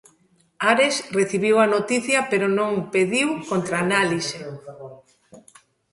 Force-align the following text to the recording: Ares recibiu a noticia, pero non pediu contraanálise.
Ares 0.71 0.95
recibiu 1.19 1.55
a 1.59 1.71
noticia, 1.75 2.19
pero 2.31 2.45
non 2.57 2.71
pediu 2.95 3.27
contraanálise. 3.51 4.39